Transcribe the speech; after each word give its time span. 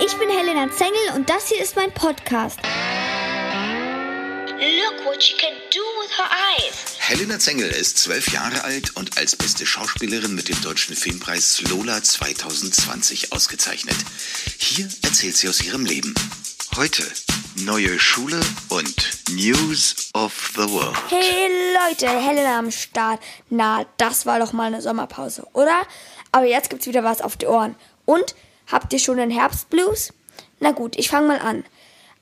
ich 0.00 0.16
bin 0.16 0.28
Helena 0.28 0.70
Zengel 0.70 1.16
und 1.16 1.28
das 1.28 1.48
hier 1.48 1.60
ist 1.62 1.76
mein 1.76 1.92
Podcast. 1.92 2.58
Look 4.58 5.04
what 5.04 5.22
she 5.22 5.36
can 5.36 5.52
do 5.70 5.80
with 6.00 6.10
her 6.16 6.28
eyes. 6.30 6.98
Helena 6.98 7.38
Zengel 7.38 7.68
ist 7.70 7.98
zwölf 7.98 8.32
Jahre 8.32 8.64
alt 8.64 8.96
und 8.96 9.18
als 9.18 9.36
beste 9.36 9.66
Schauspielerin 9.66 10.34
mit 10.34 10.48
dem 10.48 10.60
Deutschen 10.62 10.96
Filmpreis 10.96 11.62
Lola 11.68 12.02
2020 12.02 13.32
ausgezeichnet. 13.32 13.96
Hier 14.58 14.88
erzählt 15.02 15.36
sie 15.36 15.48
aus 15.48 15.62
ihrem 15.62 15.84
Leben. 15.84 16.14
Heute 16.76 17.04
neue 17.56 17.98
Schule 18.00 18.40
und 18.70 18.96
News 19.30 20.10
of 20.14 20.52
the 20.56 20.68
World. 20.68 20.96
Hey 21.10 21.48
Leute, 21.88 22.08
Helena 22.08 22.58
am 22.58 22.70
Start. 22.70 23.20
Na, 23.50 23.86
das 23.96 24.26
war 24.26 24.38
doch 24.38 24.52
mal 24.52 24.66
eine 24.68 24.82
Sommerpause, 24.82 25.46
oder? 25.52 25.86
Aber 26.32 26.46
jetzt 26.46 26.70
gibt's 26.70 26.86
wieder 26.86 27.04
was 27.04 27.20
auf 27.20 27.36
die 27.36 27.46
Ohren. 27.46 27.76
Und 28.06 28.34
habt 28.70 28.92
ihr 28.92 28.98
schon 28.98 29.16
den 29.16 29.30
Herbstblues? 29.30 30.12
Na 30.60 30.72
gut, 30.72 30.96
ich 30.96 31.08
fange 31.08 31.28
mal 31.28 31.38
an. 31.38 31.64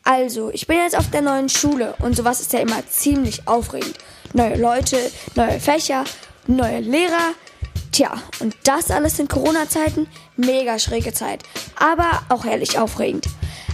Also, 0.04 0.50
ich 0.50 0.66
bin 0.66 0.78
jetzt 0.78 0.96
auf 0.96 1.10
der 1.10 1.22
neuen 1.22 1.48
Schule 1.48 1.94
und 2.00 2.16
sowas 2.16 2.40
ist 2.40 2.52
ja 2.52 2.58
immer 2.58 2.86
ziemlich 2.88 3.46
aufregend. 3.46 3.94
Neue 4.32 4.56
Leute, 4.56 4.98
neue 5.36 5.60
Fächer, 5.60 6.04
neue 6.46 6.80
Lehrer. 6.80 7.34
Tja, 7.92 8.20
und 8.40 8.56
das 8.64 8.90
alles 8.90 9.18
in 9.18 9.28
Corona-Zeiten? 9.28 10.08
Mega 10.36 10.78
schräge 10.78 11.12
Zeit. 11.12 11.42
Aber 11.76 12.22
auch 12.30 12.44
herrlich 12.44 12.78
aufregend. 12.78 13.26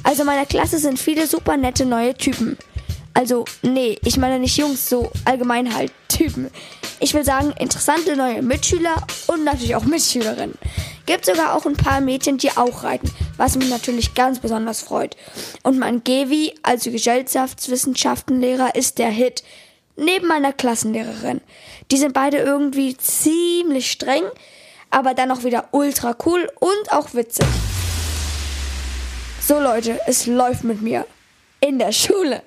Also 0.03 0.23
in 0.23 0.27
meiner 0.27 0.47
Klasse 0.47 0.79
sind 0.79 0.99
viele 0.99 1.27
super 1.27 1.57
nette 1.57 1.87
neue 1.87 2.15
Typen. 2.15 2.59
Also, 3.15 3.45
nee, 3.63 3.99
ich 4.05 4.17
meine 4.17 4.39
nicht 4.39 4.57
Jungs, 4.57 4.89
so 4.89 5.11
allgemein 5.25 5.75
halt 5.75 5.93
Typen. 6.09 6.51
Ich 7.01 7.15
will 7.15 7.25
sagen, 7.25 7.53
interessante 7.59 8.17
neue 8.17 8.43
Mitschüler 8.43 8.95
und 9.29 9.45
natürlich 9.45 9.77
auch 9.77 9.85
Mitschülerinnen. 9.85 10.59
Gibt 11.09 11.25
sogar 11.25 11.55
auch 11.55 11.65
ein 11.65 11.75
paar 11.75 12.03
Mädchen, 12.03 12.37
die 12.37 12.51
auch 12.51 12.83
reiten, 12.83 13.11
was 13.39 13.57
mich 13.57 13.71
natürlich 13.71 14.13
ganz 14.13 14.41
besonders 14.41 14.83
freut. 14.83 15.17
Und 15.63 15.79
mein 15.79 16.05
Gewi, 16.05 16.53
also 16.63 16.91
Gesellschaftswissenschaftenlehrer, 16.91 18.75
ist 18.75 18.99
der 18.99 19.09
Hit. 19.09 19.43
Neben 19.97 20.27
meiner 20.27 20.53
Klassenlehrerin. 20.53 21.41
Die 21.91 21.97
sind 21.97 22.13
beide 22.13 22.37
irgendwie 22.37 22.95
ziemlich 22.99 23.91
streng, 23.91 24.23
aber 24.91 25.15
dann 25.15 25.31
auch 25.31 25.45
wieder 25.45 25.69
ultra 25.71 26.15
cool 26.27 26.47
und 26.61 26.93
auch 26.93 27.15
witzig. 27.15 27.47
So 29.41 29.59
Leute, 29.59 29.99
es 30.07 30.27
läuft 30.27 30.65
mit 30.65 30.83
mir. 30.83 31.07
In 31.61 31.79
der 31.79 31.93
Schule. 31.93 32.43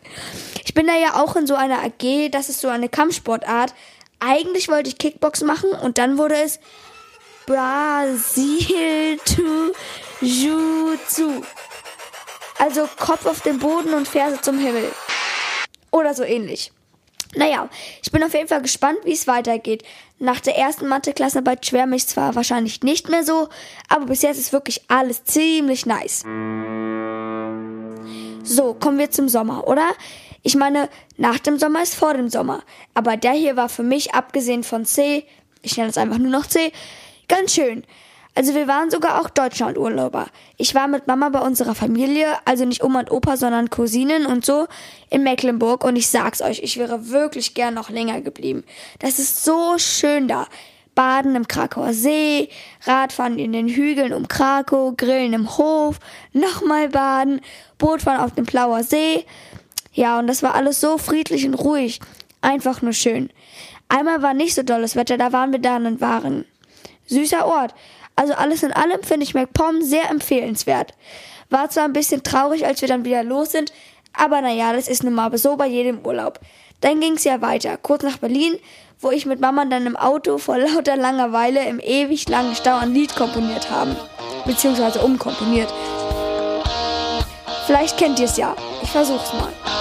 Ich 0.64 0.75
bin 0.75 0.86
da 0.86 0.95
ja 0.95 1.19
auch 1.19 1.36
in 1.36 1.47
so 1.47 1.55
einer 1.55 1.80
AG, 1.80 2.30
das 2.30 2.47
ist 2.47 2.61
so 2.61 2.67
eine 2.67 2.89
Kampfsportart. 2.89 3.73
Eigentlich 4.19 4.69
wollte 4.69 4.89
ich 4.89 4.99
Kickbox 4.99 5.41
machen 5.41 5.71
und 5.71 5.97
dann 5.97 6.19
wurde 6.19 6.36
es 6.36 6.59
Brasil 7.45 9.17
to 9.25 9.72
Jutsu. 10.22 11.44
Also 12.59 12.88
Kopf 12.98 13.25
auf 13.25 13.42
den 13.42 13.59
Boden 13.59 13.94
und 13.94 14.08
Ferse 14.08 14.39
zum 14.42 14.59
Himmel. 14.59 14.92
Oder 15.92 16.14
so 16.14 16.23
ähnlich. 16.23 16.72
Naja, 17.36 17.70
ich 18.03 18.11
bin 18.11 18.23
auf 18.23 18.33
jeden 18.33 18.48
Fall 18.48 18.61
gespannt, 18.61 19.00
wie 19.03 19.14
es 19.14 19.25
weitergeht. 19.25 19.83
Nach 20.20 20.39
der 20.39 20.58
ersten 20.58 20.88
Mathe-Klassenarbeit 20.88 21.66
schwärme 21.66 21.95
ich 21.95 22.08
zwar 22.08 22.36
wahrscheinlich 22.36 22.83
nicht 22.83 23.09
mehr 23.09 23.23
so, 23.23 23.50
aber 23.88 24.05
bis 24.05 24.22
jetzt 24.22 24.38
ist 24.38 24.53
wirklich 24.53 24.81
alles 24.89 25.23
ziemlich 25.23 25.86
nice. 25.86 26.23
So, 28.44 28.73
kommen 28.73 28.98
wir 29.00 29.11
zum 29.11 29.30
Sommer, 29.30 29.67
oder? 29.67 29.89
Ich 30.44 30.55
meine, 30.55 30.89
nach 31.17 31.39
dem 31.39 31.58
Sommer 31.58 31.81
ist 31.83 31.95
vor 31.95 32.14
dem 32.14 32.30
Sommer. 32.30 32.64
Aber 32.94 33.16
der 33.16 33.31
hier 33.31 33.55
war 33.55 33.70
für 33.70 33.83
mich, 33.83 34.14
abgesehen 34.14 34.64
von 34.64 34.86
C, 34.86 35.26
ich 35.61 35.78
nenne 35.78 35.89
es 35.89 35.98
einfach 35.98 36.17
nur 36.17 36.31
noch 36.31 36.48
C, 36.48 36.72
ganz 37.31 37.53
schön. 37.53 37.83
Also 38.35 38.53
wir 38.55 38.67
waren 38.67 38.91
sogar 38.91 39.19
auch 39.19 39.29
Deutschlandurlauber. 39.29 40.27
Ich 40.57 40.73
war 40.75 40.87
mit 40.87 41.07
Mama 41.07 41.29
bei 41.29 41.39
unserer 41.39 41.75
Familie, 41.75 42.27
also 42.45 42.63
nicht 42.63 42.83
Oma 42.83 42.99
und 42.99 43.11
Opa, 43.11 43.35
sondern 43.35 43.69
Cousinen 43.69 44.25
und 44.25 44.45
so, 44.45 44.67
in 45.09 45.23
Mecklenburg. 45.23 45.83
Und 45.83 45.95
ich 45.95 46.07
sag's 46.07 46.41
euch, 46.41 46.59
ich 46.59 46.77
wäre 46.77 47.09
wirklich 47.09 47.53
gern 47.53 47.73
noch 47.73 47.89
länger 47.89 48.21
geblieben. 48.21 48.64
Das 48.99 49.20
ist 49.20 49.43
so 49.43 49.77
schön 49.77 50.27
da. 50.27 50.47
Baden 50.93 51.36
im 51.36 51.47
Krakauer 51.47 51.93
See, 51.93 52.49
Radfahren 52.83 53.39
in 53.39 53.53
den 53.53 53.70
Hügeln 53.70 54.14
um 54.14 54.27
Krakow, 54.27 54.95
Grillen 54.95 55.33
im 55.33 55.58
Hof, 55.58 55.99
nochmal 56.33 56.89
baden, 56.89 57.39
Bootfahren 57.77 58.20
auf 58.20 58.33
dem 58.36 58.45
Plauer 58.45 58.83
See. 58.83 59.25
Ja, 59.93 60.20
und 60.20 60.27
das 60.27 60.43
war 60.43 60.55
alles 60.55 60.81
so 60.81 60.97
friedlich 60.97 61.45
und 61.45 61.55
ruhig. 61.55 62.02
Einfach 62.41 62.81
nur 62.81 62.93
schön. 62.93 63.30
Einmal 63.87 64.21
war 64.21 64.33
nicht 64.33 64.53
so 64.53 64.64
dolles 64.64 64.95
Wetter, 64.95 65.17
da 65.17 65.31
waren 65.31 65.52
wir 65.52 65.59
dann 65.59 65.86
und 65.86 66.02
waren. 66.02 66.45
Süßer 67.11 67.45
Ort. 67.45 67.76
Also 68.16 68.33
alles 68.33 68.64
in 68.64 68.72
allem 68.72 69.04
finde 69.04 69.26
ich 69.26 69.33
MacPom 69.33 69.82
sehr 69.82 70.10
empfehlenswert. 70.10 70.94
War 71.49 71.70
zwar 71.70 71.83
ein 71.83 71.94
bisschen 71.94 72.23
traurig, 72.23 72.66
als 72.66 72.82
wir 72.82 72.88
dann 72.88 73.05
wieder 73.05 73.23
los 73.23 73.52
sind, 73.52 73.73
aber 74.14 74.42
naja, 74.42 74.73
das 74.73 74.88
ist 74.88 75.04
nun 75.04 75.14
mal 75.14 75.38
so 75.38 75.58
bei 75.58 75.67
jedem 75.67 76.05
Urlaub. 76.05 76.39
Dann 76.80 77.00
ging's 77.00 77.23
ja 77.23 77.42
weiter, 77.42 77.77
kurz 77.77 78.04
nach 78.04 78.17
Berlin, 78.17 78.58
wo 79.00 79.11
ich 79.11 79.26
mit 79.26 79.39
Mama 79.39 79.66
dann 79.66 79.86
im 79.86 79.98
Auto 79.98 80.38
vor 80.38 80.58
lauter 80.58 80.95
Langeweile 80.95 81.67
im 81.67 81.80
ewig 81.80 82.27
langen 82.30 82.55
Stau 82.55 82.77
ein 82.77 82.94
Lied 82.94 83.16
komponiert 83.16 83.70
haben. 83.70 83.95
Beziehungsweise 84.45 85.02
umkomponiert. 85.02 85.71
Vielleicht 87.67 87.98
kennt 87.98 88.20
ihr 88.20 88.26
es 88.26 88.38
ja. 88.38 88.55
Ich 88.82 88.89
versuch's 88.89 89.33
mal. 89.33 89.80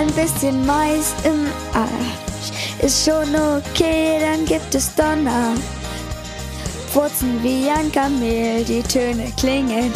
Ein 0.00 0.10
bisschen 0.12 0.64
Mais 0.64 1.12
im 1.24 1.46
Arsch 1.74 2.80
ist 2.80 3.04
schon 3.04 3.34
okay, 3.34 4.18
dann 4.18 4.46
gibt 4.46 4.74
es 4.74 4.94
Donner. 4.94 5.52
Furzen 6.90 7.42
wie 7.42 7.68
ein 7.68 7.92
Kamel, 7.92 8.64
die 8.64 8.82
Töne 8.82 9.30
klingen. 9.36 9.92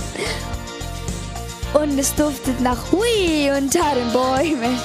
Und 1.73 1.99
es 1.99 2.15
duftet 2.17 2.61
nach 2.61 2.93
Hui 2.93 3.51
unter 3.57 3.95
den 3.95 4.13
Bäumen. 4.13 4.79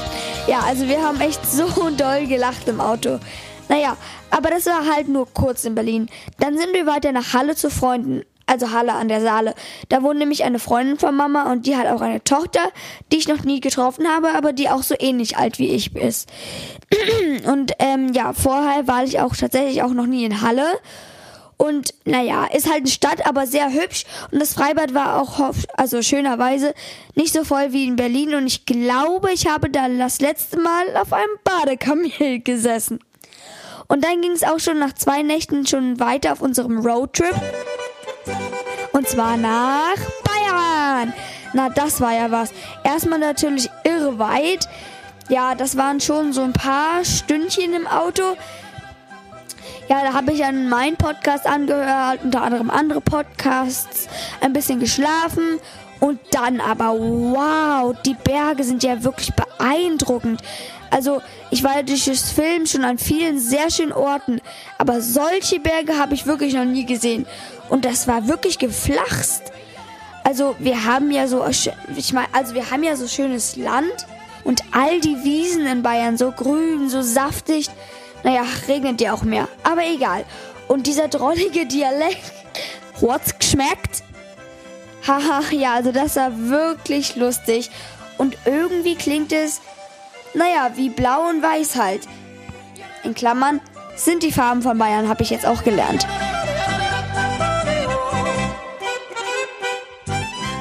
Ja, 0.47 0.61
also 0.61 0.87
wir 0.87 1.03
haben 1.03 1.19
echt 1.19 1.45
so 1.45 1.67
doll 1.97 2.25
gelacht 2.25 2.69
im 2.69 2.79
Auto. 2.79 3.19
Naja, 3.67 3.97
aber 4.31 4.51
das 4.51 4.67
war 4.67 4.85
halt 4.85 5.09
nur 5.09 5.27
kurz 5.33 5.65
in 5.65 5.75
Berlin. 5.75 6.07
Dann 6.39 6.57
sind 6.57 6.71
wir 6.71 6.85
weiter 6.85 7.11
nach 7.11 7.33
Halle 7.33 7.57
zu 7.57 7.69
Freunden. 7.69 8.23
Also 8.49 8.71
Halle 8.71 8.93
an 8.93 9.07
der 9.09 9.21
Saale. 9.21 9.53
Da 9.89 10.01
wohnt 10.01 10.17
nämlich 10.17 10.43
eine 10.43 10.57
Freundin 10.57 10.97
von 10.97 11.15
Mama 11.15 11.51
und 11.51 11.67
die 11.67 11.77
hat 11.77 11.85
auch 11.85 12.01
eine 12.01 12.23
Tochter, 12.23 12.71
die 13.11 13.17
ich 13.17 13.27
noch 13.27 13.43
nie 13.43 13.59
getroffen 13.59 14.07
habe, 14.07 14.33
aber 14.33 14.53
die 14.53 14.69
auch 14.69 14.81
so 14.81 14.95
ähnlich 14.97 15.37
alt 15.37 15.59
wie 15.59 15.69
ich 15.69 15.95
ist. 15.95 16.29
Und 17.45 17.73
ähm, 17.77 18.13
ja, 18.13 18.33
vorher 18.33 18.87
war 18.87 19.03
ich 19.03 19.19
auch 19.19 19.35
tatsächlich 19.35 19.83
auch 19.83 19.93
noch 19.93 20.07
nie 20.07 20.25
in 20.25 20.41
Halle. 20.41 20.65
Und 21.57 21.93
naja, 22.05 22.45
ist 22.45 22.67
halt 22.67 22.79
eine 22.79 22.87
Stadt, 22.87 23.27
aber 23.27 23.45
sehr 23.45 23.71
hübsch. 23.71 24.05
Und 24.31 24.39
das 24.41 24.53
Freibad 24.53 24.95
war 24.95 25.21
auch, 25.21 25.53
also 25.75 26.01
schönerweise, 26.01 26.73
nicht 27.15 27.33
so 27.33 27.43
voll 27.43 27.71
wie 27.71 27.85
in 27.85 27.97
Berlin. 27.97 28.33
Und 28.33 28.47
ich 28.47 28.65
glaube, 28.65 29.31
ich 29.31 29.45
habe 29.45 29.69
da 29.69 29.87
das 29.89 30.21
letzte 30.21 30.59
Mal 30.59 30.95
auf 30.95 31.13
einem 31.13 31.37
Badekamel 31.43 32.39
gesessen. 32.43 32.99
Und 33.87 34.03
dann 34.05 34.21
ging 34.21 34.31
es 34.31 34.43
auch 34.43 34.59
schon 34.59 34.79
nach 34.79 34.93
zwei 34.93 35.21
Nächten 35.21 35.67
schon 35.67 35.99
weiter 35.99 36.31
auf 36.31 36.41
unserem 36.41 36.79
Roadtrip. 36.79 37.35
Und 38.99 39.07
zwar 39.07 39.37
nach 39.37 39.95
Bayern. 40.25 41.13
Na, 41.53 41.69
das 41.69 42.01
war 42.01 42.11
ja 42.11 42.31
was. 42.31 42.51
Erstmal 42.83 43.17
natürlich 43.17 43.69
irre 43.85 44.19
weit. 44.19 44.67
Ja, 45.29 45.55
das 45.55 45.77
waren 45.77 46.01
schon 46.01 46.33
so 46.33 46.41
ein 46.41 46.51
paar 46.51 47.05
Stündchen 47.05 47.73
im 47.73 47.87
Auto. 47.87 48.35
Ja, 49.87 50.03
da 50.03 50.11
habe 50.11 50.33
ich 50.33 50.39
dann 50.39 50.67
meinen 50.67 50.97
Podcast 50.97 51.47
angehört, 51.47 52.25
unter 52.25 52.41
anderem 52.41 52.69
andere 52.69 52.99
Podcasts, 52.99 54.09
ein 54.41 54.51
bisschen 54.51 54.81
geschlafen 54.81 55.61
und 56.01 56.19
dann 56.31 56.59
aber, 56.59 56.89
wow, 56.89 57.95
die 58.05 58.15
Berge 58.15 58.65
sind 58.65 58.83
ja 58.83 59.01
wirklich 59.01 59.31
beeindruckend. 59.33 60.41
Also, 60.91 61.21
ich 61.51 61.63
war 61.63 61.83
durch 61.83 62.05
das 62.05 62.31
Film 62.31 62.65
schon 62.65 62.83
an 62.83 62.97
vielen 62.97 63.39
sehr 63.39 63.69
schönen 63.69 63.91
Orten, 63.91 64.41
aber 64.77 65.01
solche 65.01 65.59
Berge 65.59 65.97
habe 65.97 66.13
ich 66.13 66.25
wirklich 66.25 66.53
noch 66.53 66.65
nie 66.65 66.85
gesehen. 66.85 67.25
Und 67.69 67.85
das 67.85 68.07
war 68.07 68.27
wirklich 68.27 68.57
geflachst. 68.57 69.43
Also, 70.23 70.55
wir 70.59 70.85
haben 70.85 71.11
ja 71.11 71.27
so, 71.27 71.45
ich 71.47 72.13
meine, 72.13 72.27
also 72.33 72.53
wir 72.53 72.71
haben 72.71 72.83
ja 72.83 72.95
so 72.95 73.07
schönes 73.07 73.55
Land 73.55 74.07
und 74.43 74.63
all 74.71 74.99
die 74.99 75.23
Wiesen 75.23 75.65
in 75.65 75.83
Bayern 75.83 76.17
so 76.17 76.31
grün, 76.31 76.89
so 76.89 77.01
saftig. 77.01 77.69
Naja, 78.23 78.43
regnet 78.67 78.99
ja 78.99 79.13
auch 79.13 79.23
mehr. 79.23 79.47
Aber 79.63 79.85
egal. 79.85 80.25
Und 80.67 80.87
dieser 80.87 81.07
drollige 81.07 81.65
Dialekt, 81.65 82.31
what's 82.99 83.37
geschmeckt? 83.37 84.03
Haha, 85.07 85.41
ja, 85.51 85.73
also 85.73 85.91
das 85.91 86.15
war 86.15 86.31
wirklich 86.49 87.15
lustig. 87.15 87.69
Und 88.17 88.37
irgendwie 88.45 88.95
klingt 88.95 89.31
es, 89.31 89.61
naja, 90.33 90.71
wie 90.75 90.89
blau 90.89 91.29
und 91.29 91.41
weiß 91.41 91.75
halt. 91.75 92.01
In 93.03 93.15
Klammern 93.15 93.61
sind 93.95 94.23
die 94.23 94.31
Farben 94.31 94.61
von 94.61 94.77
Bayern, 94.77 95.09
habe 95.09 95.23
ich 95.23 95.29
jetzt 95.29 95.45
auch 95.45 95.63
gelernt. 95.63 96.05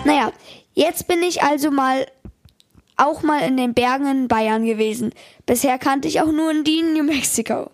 Naja, 0.04 0.32
jetzt 0.74 1.06
bin 1.06 1.22
ich 1.22 1.42
also 1.42 1.70
mal 1.70 2.06
auch 2.96 3.22
mal 3.22 3.42
in 3.42 3.56
den 3.56 3.74
Bergen 3.74 4.06
in 4.06 4.28
Bayern 4.28 4.64
gewesen. 4.64 5.12
Bisher 5.46 5.78
kannte 5.78 6.08
ich 6.08 6.20
auch 6.20 6.32
nur 6.32 6.50
in 6.50 6.64
Dean, 6.64 6.92
New 6.92 7.04
Mexico. 7.04 7.70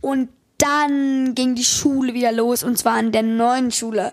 Und 0.00 0.30
dann 0.58 1.34
ging 1.34 1.54
die 1.54 1.64
Schule 1.64 2.14
wieder 2.14 2.32
los 2.32 2.62
und 2.62 2.78
zwar 2.78 2.94
an 2.94 3.12
der 3.12 3.22
neuen 3.22 3.70
Schule. 3.70 4.12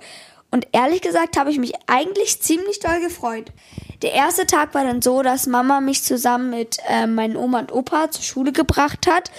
Und 0.52 0.68
ehrlich 0.72 1.02
gesagt 1.02 1.38
habe 1.38 1.52
ich 1.52 1.60
mich 1.60 1.74
eigentlich 1.88 2.42
ziemlich 2.42 2.80
doll 2.80 3.00
gefreut. 3.02 3.52
Der 4.02 4.14
erste 4.14 4.48
Tag 4.48 4.74
war 4.74 4.84
dann 4.84 5.02
so, 5.02 5.22
dass 5.22 5.46
Mama 5.46 5.82
mich 5.82 6.04
zusammen 6.04 6.50
mit 6.50 6.78
äh, 6.88 7.06
meinen 7.06 7.36
Oma 7.36 7.60
und 7.60 7.72
Opa 7.72 8.10
zur 8.10 8.24
Schule 8.24 8.52
gebracht 8.52 9.08
hat. 9.08 9.30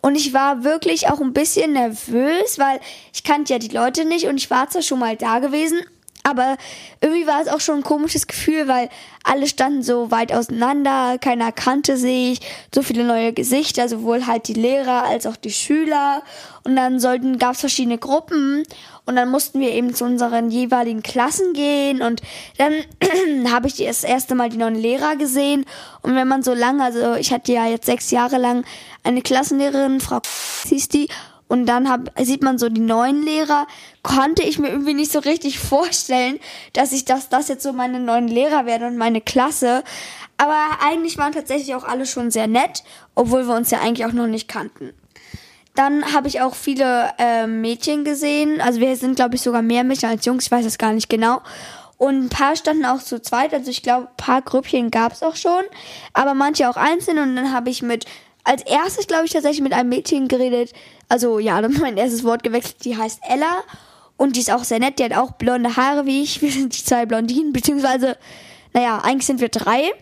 Und 0.00 0.14
ich 0.16 0.32
war 0.32 0.64
wirklich 0.64 1.08
auch 1.08 1.20
ein 1.20 1.32
bisschen 1.32 1.72
nervös, 1.72 2.58
weil 2.58 2.80
ich 3.12 3.24
kannte 3.24 3.52
ja 3.52 3.58
die 3.58 3.68
Leute 3.68 4.04
nicht 4.04 4.26
und 4.26 4.36
ich 4.36 4.50
war 4.50 4.68
zwar 4.70 4.82
schon 4.82 4.98
mal 4.98 5.16
da 5.16 5.38
gewesen, 5.40 5.80
aber 6.26 6.56
irgendwie 7.00 7.26
war 7.26 7.40
es 7.40 7.46
auch 7.46 7.60
schon 7.60 7.76
ein 7.76 7.82
komisches 7.84 8.26
Gefühl, 8.26 8.66
weil 8.66 8.88
alle 9.22 9.46
standen 9.46 9.84
so 9.84 10.10
weit 10.10 10.32
auseinander, 10.32 11.18
keiner 11.20 11.52
kannte 11.52 11.96
sich, 11.96 12.40
so 12.74 12.82
viele 12.82 13.04
neue 13.04 13.32
Gesichter, 13.32 13.88
sowohl 13.88 14.26
halt 14.26 14.48
die 14.48 14.54
Lehrer 14.54 15.04
als 15.04 15.24
auch 15.26 15.36
die 15.36 15.52
Schüler. 15.52 16.22
Und 16.64 16.74
dann 16.74 16.98
sollten, 16.98 17.38
gab 17.38 17.54
es 17.54 17.60
verschiedene 17.60 17.98
Gruppen 17.98 18.64
und 19.04 19.14
dann 19.14 19.30
mussten 19.30 19.60
wir 19.60 19.70
eben 19.70 19.94
zu 19.94 20.04
unseren 20.04 20.50
jeweiligen 20.50 21.04
Klassen 21.04 21.52
gehen 21.52 22.02
und 22.02 22.22
dann 22.58 22.72
habe 23.52 23.68
ich 23.68 23.76
das 23.76 24.02
erste 24.02 24.34
Mal 24.34 24.48
die 24.48 24.56
neuen 24.56 24.74
Lehrer 24.74 25.14
gesehen. 25.14 25.64
Und 26.02 26.16
wenn 26.16 26.26
man 26.26 26.42
so 26.42 26.54
lange, 26.54 26.82
also 26.82 27.14
ich 27.14 27.32
hatte 27.32 27.52
ja 27.52 27.66
jetzt 27.66 27.86
sechs 27.86 28.10
Jahre 28.10 28.38
lang 28.38 28.64
eine 29.04 29.22
Klassenlehrerin, 29.22 30.00
Frau 30.00 30.20
hieß 30.66 30.88
die, 30.88 31.08
und 31.48 31.66
dann 31.66 31.88
hab, 31.88 32.10
sieht 32.18 32.42
man 32.42 32.58
so 32.58 32.68
die 32.68 32.80
neuen 32.80 33.22
Lehrer, 33.22 33.66
konnte 34.02 34.42
ich 34.42 34.58
mir 34.58 34.68
irgendwie 34.68 34.94
nicht 34.94 35.12
so 35.12 35.20
richtig 35.20 35.58
vorstellen, 35.58 36.40
dass 36.72 36.92
ich 36.92 37.04
das, 37.04 37.28
das 37.28 37.48
jetzt 37.48 37.62
so 37.62 37.72
meine 37.72 38.00
neuen 38.00 38.28
Lehrer 38.28 38.66
werden 38.66 38.88
und 38.88 38.96
meine 38.96 39.20
Klasse. 39.20 39.84
Aber 40.38 40.56
eigentlich 40.84 41.18
waren 41.18 41.32
tatsächlich 41.32 41.74
auch 41.74 41.84
alle 41.84 42.06
schon 42.06 42.30
sehr 42.30 42.46
nett, 42.46 42.82
obwohl 43.14 43.46
wir 43.46 43.54
uns 43.54 43.70
ja 43.70 43.80
eigentlich 43.80 44.06
auch 44.06 44.12
noch 44.12 44.26
nicht 44.26 44.48
kannten. 44.48 44.92
Dann 45.74 46.14
habe 46.14 46.26
ich 46.26 46.40
auch 46.40 46.54
viele 46.54 47.12
äh, 47.18 47.46
Mädchen 47.46 48.04
gesehen. 48.04 48.60
Also 48.60 48.80
wir 48.80 48.96
sind, 48.96 49.16
glaube 49.16 49.36
ich, 49.36 49.42
sogar 49.42 49.62
mehr 49.62 49.84
Mädchen 49.84 50.08
als 50.08 50.24
Jungs. 50.24 50.46
Ich 50.46 50.50
weiß 50.50 50.64
es 50.64 50.78
gar 50.78 50.92
nicht 50.92 51.08
genau. 51.08 51.42
Und 51.98 52.24
ein 52.24 52.28
paar 52.28 52.56
standen 52.56 52.86
auch 52.86 53.00
zu 53.00 53.20
zweit. 53.20 53.52
Also 53.52 53.70
ich 53.70 53.82
glaube, 53.82 54.08
ein 54.08 54.16
paar 54.16 54.42
Grüppchen 54.42 54.90
gab 54.90 55.12
es 55.12 55.22
auch 55.22 55.36
schon. 55.36 55.62
Aber 56.14 56.34
manche 56.34 56.68
auch 56.68 56.76
einzeln. 56.76 57.18
Und 57.18 57.36
dann 57.36 57.52
habe 57.52 57.68
ich 57.68 57.82
mit, 57.82 58.06
als 58.46 58.62
erstes, 58.62 59.06
glaube 59.06 59.26
ich, 59.26 59.32
tatsächlich 59.32 59.60
mit 59.60 59.72
einem 59.72 59.88
Mädchen 59.88 60.28
geredet, 60.28 60.72
also 61.08 61.38
ja, 61.38 61.60
dann 61.60 61.72
mein 61.80 61.96
erstes 61.96 62.24
Wort 62.24 62.42
gewechselt, 62.42 62.84
die 62.84 62.96
heißt 62.96 63.20
Ella 63.28 63.62
und 64.16 64.36
die 64.36 64.40
ist 64.40 64.52
auch 64.52 64.64
sehr 64.64 64.78
nett, 64.78 64.98
die 64.98 65.04
hat 65.04 65.16
auch 65.16 65.32
blonde 65.32 65.76
Haare 65.76 66.06
wie 66.06 66.22
ich, 66.22 66.40
wir 66.42 66.50
sind 66.50 66.76
die 66.78 66.84
zwei 66.84 67.06
Blondinen, 67.06 67.52
beziehungsweise, 67.52 68.16
naja, 68.72 69.00
eigentlich 69.02 69.26
sind 69.26 69.40
wir 69.40 69.48
drei. 69.48 69.92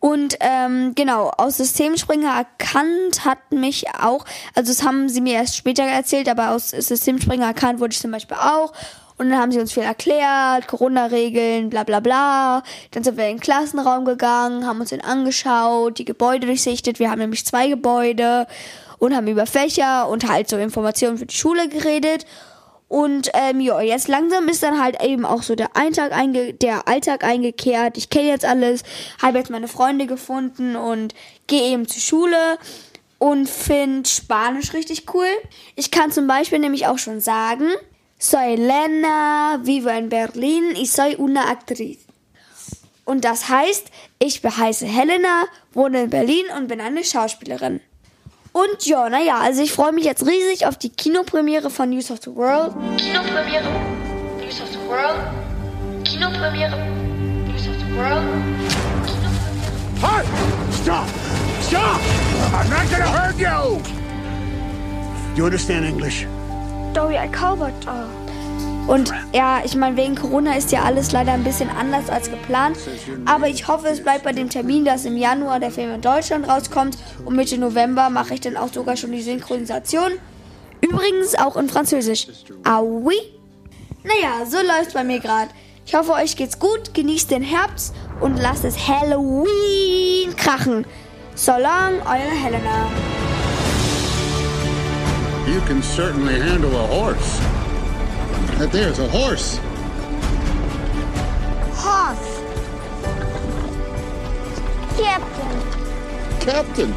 Und 0.00 0.36
ähm, 0.40 0.94
genau, 0.96 1.30
aus 1.36 1.58
Systemspringer 1.58 2.34
erkannt 2.34 3.24
hat 3.24 3.52
mich 3.52 3.84
auch, 3.90 4.24
also 4.54 4.72
das 4.72 4.82
haben 4.82 5.08
sie 5.08 5.20
mir 5.20 5.34
erst 5.34 5.56
später 5.56 5.84
erzählt, 5.84 6.28
aber 6.28 6.50
aus 6.50 6.70
Systemspringer 6.70 7.46
erkannt 7.46 7.78
wurde 7.78 7.92
ich 7.92 8.00
zum 8.00 8.10
Beispiel 8.10 8.36
auch. 8.36 8.72
Und 9.18 9.30
dann 9.30 9.38
haben 9.38 9.52
sie 9.52 9.60
uns 9.60 9.72
viel 9.72 9.82
erklärt, 9.82 10.66
Corona-Regeln, 10.68 11.70
bla 11.70 11.84
bla 11.84 12.00
bla. 12.00 12.62
Dann 12.90 13.04
sind 13.04 13.16
wir 13.16 13.28
in 13.28 13.36
den 13.36 13.40
Klassenraum 13.40 14.04
gegangen, 14.04 14.66
haben 14.66 14.80
uns 14.80 14.90
den 14.90 15.00
angeschaut, 15.00 15.98
die 15.98 16.04
Gebäude 16.04 16.46
durchsichtet. 16.46 16.98
Wir 16.98 17.10
haben 17.10 17.18
nämlich 17.18 17.46
zwei 17.46 17.68
Gebäude 17.68 18.46
und 18.98 19.14
haben 19.14 19.26
über 19.26 19.46
Fächer 19.46 20.08
und 20.08 20.28
halt 20.28 20.48
so 20.48 20.56
Informationen 20.56 21.18
für 21.18 21.26
die 21.26 21.34
Schule 21.34 21.68
geredet. 21.68 22.24
Und 22.92 23.30
ähm, 23.32 23.60
ja, 23.60 23.80
jetzt 23.80 24.06
langsam 24.08 24.48
ist 24.48 24.62
dann 24.62 24.78
halt 24.78 25.02
eben 25.02 25.24
auch 25.24 25.42
so 25.42 25.54
der 25.54 25.76
Alltag, 25.78 26.12
einge 26.12 26.52
der 26.52 26.86
Alltag 26.86 27.24
eingekehrt. 27.24 27.96
Ich 27.96 28.10
kenne 28.10 28.28
jetzt 28.28 28.44
alles, 28.44 28.82
habe 29.22 29.38
jetzt 29.38 29.48
meine 29.48 29.66
Freunde 29.66 30.06
gefunden 30.06 30.76
und 30.76 31.14
gehe 31.46 31.72
eben 31.72 31.88
zur 31.88 32.02
Schule 32.02 32.58
und 33.18 33.48
finde 33.48 34.06
Spanisch 34.06 34.74
richtig 34.74 35.06
cool. 35.14 35.26
Ich 35.74 35.90
kann 35.90 36.12
zum 36.12 36.26
Beispiel 36.26 36.58
nämlich 36.58 36.86
auch 36.86 36.98
schon 36.98 37.20
sagen, 37.20 37.70
soy 38.22 38.54
Elena, 38.54 39.58
vivo 39.62 39.90
en 39.90 40.08
Berlin 40.08 40.76
y 40.76 40.86
soy 40.86 41.16
una 41.18 41.50
actriz. 41.50 41.98
Und 43.04 43.24
das 43.24 43.48
heißt, 43.48 43.90
ich 44.20 44.40
heiße 44.44 44.86
Helena, 44.86 45.46
wohne 45.72 46.04
in 46.04 46.10
Berlin 46.10 46.44
und 46.56 46.68
bin 46.68 46.80
eine 46.80 47.02
Schauspielerin. 47.02 47.80
Und 48.52 48.86
ja, 48.86 49.08
naja, 49.08 49.38
also 49.40 49.62
ich 49.62 49.72
freue 49.72 49.92
mich 49.92 50.04
jetzt 50.04 50.24
riesig 50.24 50.66
auf 50.66 50.76
die 50.76 50.90
Kinopremiere 50.90 51.68
von 51.68 51.90
News 51.90 52.10
of 52.12 52.20
the 52.22 52.34
World. 52.34 52.74
Kinopremiere. 52.96 53.68
News 54.38 54.60
of 54.60 54.68
the 54.70 54.78
World. 54.86 55.18
Kinopremiere. 56.04 56.76
News 57.48 57.66
of 57.66 57.74
the 57.80 57.96
World. 57.96 58.22
Halt! 60.00 60.26
Stop! 60.70 61.06
Stop! 61.60 62.00
I'm 62.52 62.70
not 62.70 62.88
gonna 62.88 63.06
hurt 63.06 63.38
you! 63.38 63.82
You 65.34 65.44
understand 65.44 65.86
English? 65.86 66.26
Dory, 66.94 67.16
I 67.16 67.28
Calvert. 67.28 67.72
Oh. 67.86 68.90
Und 68.92 69.12
ja, 69.32 69.62
ich 69.64 69.76
meine, 69.76 69.96
wegen 69.96 70.14
Corona 70.16 70.56
ist 70.56 70.72
ja 70.72 70.82
alles 70.82 71.12
leider 71.12 71.32
ein 71.32 71.44
bisschen 71.44 71.70
anders 71.70 72.10
als 72.10 72.30
geplant. 72.30 72.76
Aber 73.24 73.48
ich 73.48 73.68
hoffe, 73.68 73.88
es 73.88 74.02
bleibt 74.02 74.24
bei 74.24 74.32
dem 74.32 74.50
Termin, 74.50 74.84
dass 74.84 75.04
im 75.04 75.16
Januar 75.16 75.60
der 75.60 75.70
Film 75.70 75.94
in 75.94 76.00
Deutschland 76.00 76.48
rauskommt. 76.48 76.98
Und 77.24 77.36
Mitte 77.36 77.58
November 77.58 78.10
mache 78.10 78.34
ich 78.34 78.40
dann 78.40 78.56
auch 78.56 78.72
sogar 78.72 78.96
schon 78.96 79.12
die 79.12 79.22
Synchronisation. 79.22 80.12
Übrigens 80.80 81.36
auch 81.36 81.56
in 81.56 81.68
Französisch. 81.68 82.26
Oui? 82.82 83.16
Naja, 84.02 84.44
so 84.46 84.58
läuft's 84.58 84.94
bei 84.94 85.04
mir 85.04 85.20
gerade. 85.20 85.50
Ich 85.86 85.94
hoffe, 85.94 86.12
euch 86.12 86.36
geht's 86.36 86.58
gut. 86.58 86.92
Genießt 86.92 87.30
den 87.30 87.42
Herbst 87.42 87.94
und 88.20 88.36
lasst 88.36 88.64
es 88.64 88.88
Halloween 88.88 90.34
krachen. 90.36 90.84
So 91.34 91.52
long, 91.52 92.00
eure 92.04 92.30
Helena. 92.30 92.90
You 95.52 95.60
can 95.60 95.82
certainly 95.82 96.40
handle 96.40 96.74
a 96.74 96.86
horse. 96.86 97.38
That 98.58 98.72
there's 98.72 98.98
a 98.98 99.06
horse. 99.06 99.58
Horse. 101.74 102.40
Captain. 104.96 105.60
Captain. 106.40 106.94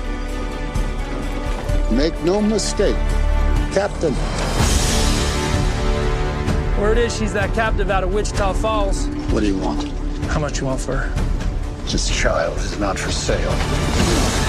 Make 1.98 2.18
no 2.24 2.40
mistake. 2.40 2.96
Captain. 3.74 4.16
Word 6.80 6.98
is 6.98 7.14
she's 7.14 7.34
that 7.34 7.54
captive 7.54 7.92
out 7.92 8.06
of 8.06 8.14
Wichita 8.14 8.54
Falls. 8.54 9.08
What 9.34 9.42
do 9.42 9.48
you 9.48 9.58
want? 9.58 9.90
How 10.30 10.40
much 10.40 10.62
you 10.62 10.68
want 10.68 10.80
for 10.80 10.96
her? 10.96 11.14
This 11.88 12.10
child 12.10 12.58
is 12.60 12.80
not 12.80 12.98
for 12.98 13.12
sale. 13.12 14.45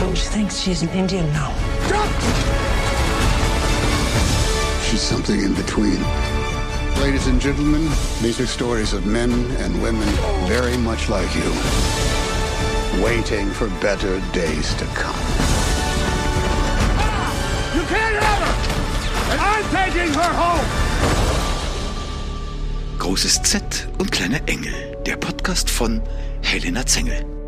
So 0.00 0.14
she 0.14 0.28
thinks 0.28 0.58
she's 0.58 0.80
an 0.80 0.88
Indian 0.88 1.30
now. 1.34 1.52
She's 4.82 5.02
something 5.02 5.42
in 5.42 5.52
between. 5.52 6.00
Ladies 7.02 7.26
and 7.26 7.38
gentlemen, 7.38 7.86
these 8.22 8.40
are 8.40 8.46
stories 8.46 8.94
of 8.94 9.04
men 9.04 9.30
and 9.58 9.82
women 9.82 10.08
very 10.48 10.78
much 10.78 11.10
like 11.10 11.28
you, 11.36 11.52
waiting 13.04 13.50
for 13.50 13.68
better 13.82 14.18
days 14.32 14.72
to 14.76 14.86
come. 14.96 15.20
You 17.76 17.84
can't 17.92 18.16
have 18.24 18.40
her! 18.46 18.54
And 19.32 19.40
I'm 19.52 19.66
taking 19.68 20.14
her 20.14 20.32
home! 20.32 20.66
Großes 22.98 23.42
Z 23.42 23.86
und 23.98 24.10
kleiner 24.10 24.40
Engel, 24.46 24.96
der 25.04 25.16
Podcast 25.16 25.68
von 25.68 26.00
Helena 26.40 26.86
Zengel. 26.86 27.39